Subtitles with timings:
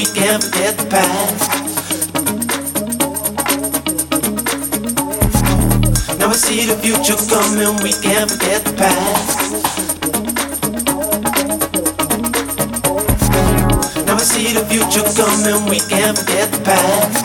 [0.00, 1.50] we can't forget the past.
[6.18, 9.36] Now we see the future coming, we can't forget the past.
[14.06, 17.19] Now we see the future coming, we can't forget the past.